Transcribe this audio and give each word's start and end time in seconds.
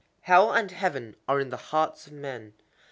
_Hell 0.21 0.51
and 0.51 0.71
Heaven 0.71 1.15
are 1.27 1.39
in 1.39 1.51
the 1.51 1.57
hearts 1.57 2.07
of 2.07 2.13
men. 2.13 2.55